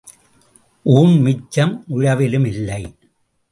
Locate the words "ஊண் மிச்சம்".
0.83-1.83